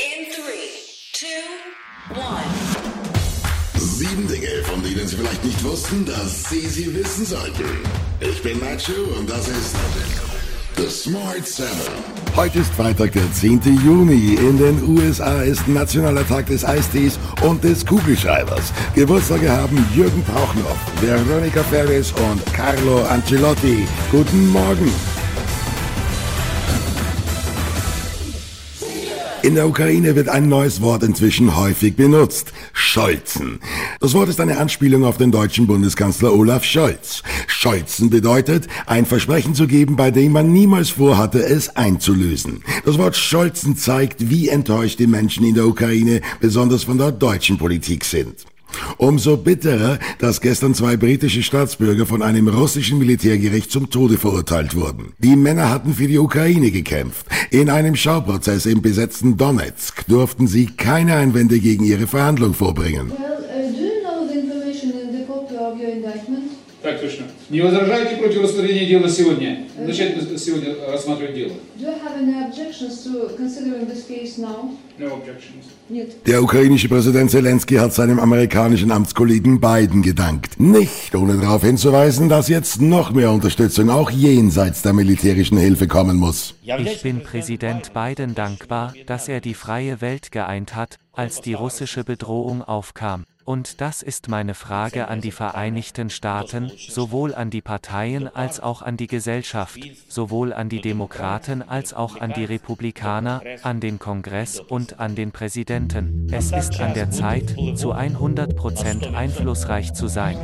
[0.00, 0.80] In three,
[1.12, 1.26] two,
[2.18, 2.42] one.
[3.76, 7.64] Sieben Dinge, von denen Sie vielleicht nicht wussten, dass Sie sie wissen sollten.
[8.20, 9.76] Ich bin Nacho und das ist
[10.78, 11.92] The Smart Seven.
[12.34, 13.60] Heute ist Freitag, der 10.
[13.84, 14.36] Juni.
[14.36, 18.72] In den USA ist Nationaler Tag des Eistees und des Kugelschreibers.
[18.94, 23.86] Geburtstage haben Jürgen Pauchnow, Veronica Ferris und Carlo Ancelotti.
[24.10, 25.19] Guten Morgen.
[29.42, 32.52] In der Ukraine wird ein neues Wort inzwischen häufig benutzt.
[32.74, 33.58] Scholzen.
[33.98, 37.22] Das Wort ist eine Anspielung auf den deutschen Bundeskanzler Olaf Scholz.
[37.46, 42.62] Scholzen bedeutet, ein Versprechen zu geben, bei dem man niemals vorhatte, es einzulösen.
[42.84, 47.56] Das Wort Scholzen zeigt, wie enttäuscht die Menschen in der Ukraine besonders von der deutschen
[47.56, 48.44] Politik sind.
[48.98, 55.12] Umso bitterer, dass gestern zwei britische Staatsbürger von einem russischen Militärgericht zum Tode verurteilt wurden.
[55.18, 57.26] Die Männer hatten für die Ukraine gekämpft.
[57.50, 63.10] In einem Schauprozess im besetzten Donetsk durften sie keine Einwände gegen ihre Verhandlung vorbringen.
[63.10, 64.40] Well, uh, do you know the?
[66.85, 67.25] Так точно.
[67.49, 69.67] Не возражаете против рассмотрения дела сегодня?
[69.75, 71.53] Начать сегодня рассматривать дело?
[71.79, 74.69] Do you have any objections to considering this case now?
[74.99, 75.65] No objections.
[75.89, 76.23] Нет.
[76.27, 80.59] Der ukrainische Präsident Zelensky hat seinem amerikanischen Amtskollegen Biden gedankt.
[80.59, 86.17] Nicht ohne darauf hinzuweisen, dass jetzt noch mehr Unterstützung auch jenseits der militärischen Hilfe kommen
[86.17, 86.53] muss.
[86.63, 92.03] Ich bin Präsident Biden dankbar, dass er die freie Welt geeint hat, als die russische
[92.03, 93.25] Bedrohung aufkam.
[93.44, 98.82] Und das ist meine Frage an die Vereinigten Staaten, sowohl an die Parteien als auch
[98.82, 104.60] an die Gesellschaft, sowohl an die Demokraten als auch an die Republikaner, an den Kongress
[104.60, 106.28] und an den Präsidenten.
[106.30, 110.36] Es ist an der Zeit, zu 100 Prozent einflussreich zu sein.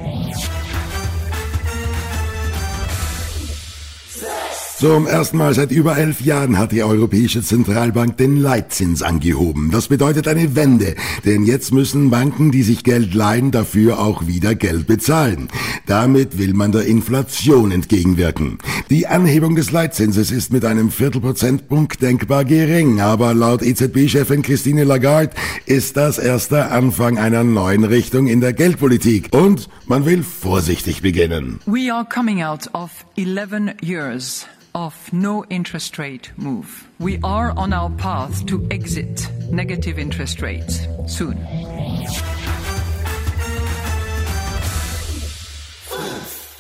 [4.79, 9.71] Zum ersten Mal seit über elf Jahren hat die Europäische Zentralbank den Leitzins angehoben.
[9.71, 14.55] Das bedeutet eine Wende, denn jetzt müssen Banken, die sich Geld leihen, dafür auch wieder
[14.55, 15.49] Geld bezahlen.
[15.87, 18.59] Damit will man der Inflation entgegenwirken.
[18.91, 25.31] Die Anhebung des Leitzinses ist mit einem Viertelprozentpunkt denkbar gering, aber laut EZB-Chefin Christine Lagarde
[25.65, 29.29] ist das erst der Anfang einer neuen Richtung in der Geldpolitik.
[29.31, 31.61] Und man will vorsichtig beginnen.
[31.65, 34.45] We are coming out of 11 years
[34.77, 36.87] of no interest rate move.
[37.01, 41.39] We are on our path to exit negative interest rates soon.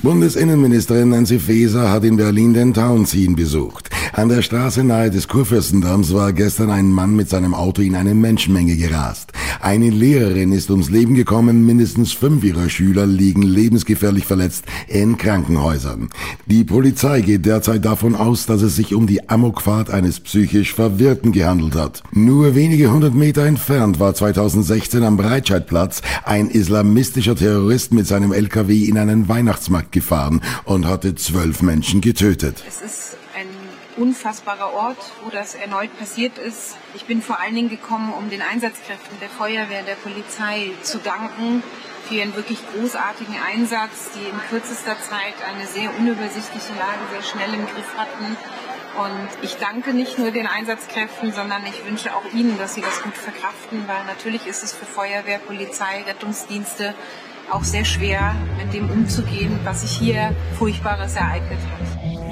[0.02, 3.90] Bundesinnenministerin Nancy Faeser hat in Berlin den Townsien besucht.
[4.12, 8.14] An der Straße nahe des Kurfürstendamms war gestern ein Mann mit seinem Auto in eine
[8.14, 9.32] Menschenmenge gerast.
[9.60, 16.08] Eine Lehrerin ist ums Leben gekommen, mindestens fünf ihrer Schüler liegen lebensgefährlich verletzt in Krankenhäusern.
[16.46, 21.32] Die Polizei geht derzeit davon aus, dass es sich um die Amokfahrt eines psychisch Verwirrten
[21.32, 22.02] gehandelt hat.
[22.12, 28.84] Nur wenige hundert Meter entfernt war 2016 am Breitscheidplatz ein islamistischer Terrorist mit seinem LKW
[28.84, 32.62] in einen Weihnachtsmarkt gefahren und hatte zwölf Menschen getötet.
[33.96, 36.76] Unfassbarer Ort, wo das erneut passiert ist.
[36.94, 41.62] Ich bin vor allen Dingen gekommen, um den Einsatzkräften der Feuerwehr, der Polizei zu danken
[42.06, 47.54] für ihren wirklich großartigen Einsatz, die in kürzester Zeit eine sehr unübersichtliche Lage sehr schnell
[47.54, 48.36] im Griff hatten.
[48.96, 53.02] Und ich danke nicht nur den Einsatzkräften, sondern ich wünsche auch Ihnen, dass Sie das
[53.02, 56.94] gut verkraften, weil natürlich ist es für Feuerwehr, Polizei, Rettungsdienste
[57.50, 62.25] auch sehr schwer, mit dem umzugehen, was sich hier Furchtbares ereignet hat.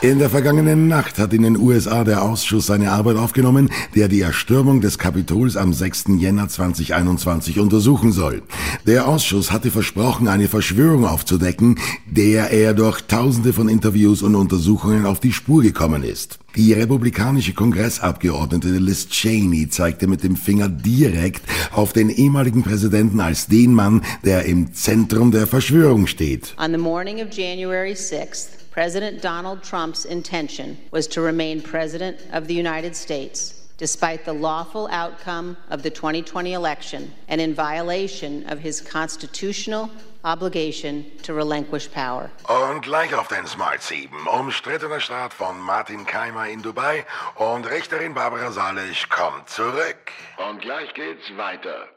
[0.00, 4.20] In der vergangenen Nacht hat in den USA der Ausschuss seine Arbeit aufgenommen, der die
[4.20, 6.04] Erstürmung des Kapitols am 6.
[6.18, 8.42] Jänner 2021 untersuchen soll.
[8.86, 15.04] Der Ausschuss hatte versprochen, eine Verschwörung aufzudecken, der er durch tausende von Interviews und Untersuchungen
[15.04, 16.38] auf die Spur gekommen ist.
[16.54, 21.42] Die republikanische Kongressabgeordnete Liz Cheney zeigte mit dem Finger direkt
[21.72, 26.54] auf den ehemaligen Präsidenten als den Mann, der im Zentrum der Verschwörung steht.
[26.64, 32.46] On the morning of January 6th, President Donald Trump's intention was to remain President of
[32.46, 38.60] the United States despite the lawful outcome of the 2020 election and in violation of
[38.60, 39.90] his constitutional
[40.22, 42.30] obligation to relinquish power.
[42.48, 44.28] Und gleich auf den Smart 7.
[44.28, 47.04] Umstrittener Start von Martin Keimer in Dubai
[47.34, 50.12] und Richterin Barbara Salisch kommt zurück.
[50.36, 51.88] Und gleich geht's weiter.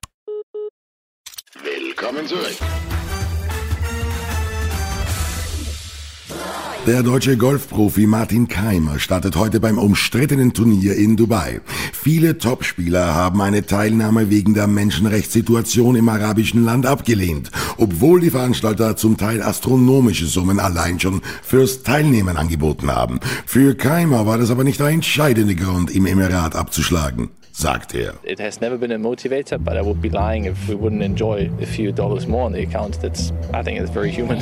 [1.62, 2.58] Willkommen zurück.
[6.88, 11.62] Der deutsche Golfprofi Martin Keimer startet heute beim umstrittenen Turnier in Dubai.
[11.94, 18.96] Viele Topspieler haben eine Teilnahme wegen der Menschenrechtssituation im arabischen Land abgelehnt, obwohl die Veranstalter
[18.96, 23.20] zum Teil astronomische Summen allein schon fürs Teilnehmen angeboten haben.
[23.46, 28.14] Für Keimer war das aber nicht der entscheidende Grund, im Emirat abzuschlagen sagt er.
[28.24, 31.52] It has never been a motivator, but I would be lying if we wouldn't enjoy
[31.62, 33.00] a few dollars more on the account.
[33.02, 34.40] That's, I think it's very human.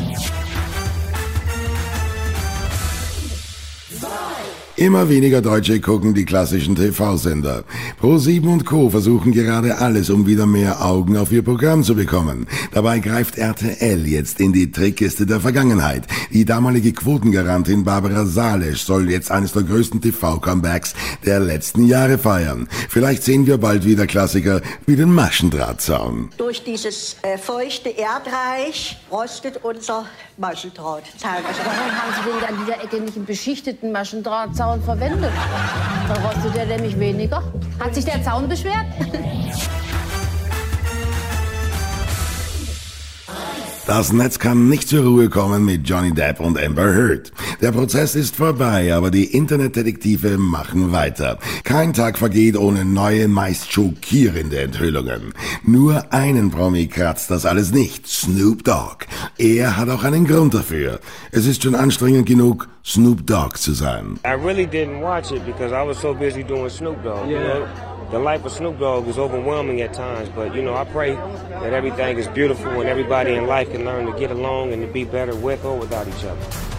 [4.80, 7.66] Immer weniger Deutsche gucken die klassischen TV-Sender.
[8.02, 8.90] Pro7 und Co.
[8.90, 12.48] versuchen gerade alles, um wieder mehr Augen auf ihr Programm zu bekommen.
[12.72, 16.04] Dabei greift RTL jetzt in die Trickkiste der Vergangenheit.
[16.32, 20.94] Die damalige Quotengarantin Barbara Salesch soll jetzt eines der größten TV-Comebacks
[21.26, 22.70] der letzten Jahre feiern.
[22.88, 26.30] Vielleicht sehen wir bald wieder Klassiker wie den Maschendrahtzaun.
[26.38, 30.06] Durch dieses äh, feuchte Erdreich rostet unser
[30.38, 31.04] Maschendraht.
[31.22, 35.32] Warum haben Sie denn an dieser Ecke nicht einen beschichteten Maschendrahtzaun Zaun verwendet.
[36.08, 37.42] Dann rostet er nämlich weniger.
[37.80, 38.86] Hat sich der Zaun beschwert?
[43.88, 47.32] Das Netz kann nicht zur Ruhe kommen mit Johnny Depp und Amber Heard.
[47.62, 51.38] Der Prozess ist vorbei, aber die Internetdetektive machen weiter.
[51.66, 55.34] Kein Tag vergeht ohne neue, meist schockierende Enthüllungen.
[55.64, 58.08] Nur einen Promi kratzt das alles nicht.
[58.08, 59.08] Snoop Dogg.
[59.38, 61.02] Er hat auch einen Grund dafür.
[61.34, 64.18] Es ist schon anstrengend genug, Snoop Dogg zu sein.
[64.26, 67.30] I really didn't watch it because I was so busy doing Snoop Dogg.
[67.30, 67.40] Yeah.
[67.40, 67.68] You know?
[68.12, 71.74] the life of Snoop Dogg is overwhelming at times, but you know, I pray that
[71.74, 75.04] everything is beautiful and everybody in life can learn to get along and to be
[75.04, 76.79] better with or without each other.